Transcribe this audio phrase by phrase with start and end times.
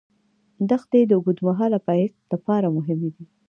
[0.69, 3.25] دښتې د اوږدمهاله پایښت لپاره مهمې دي.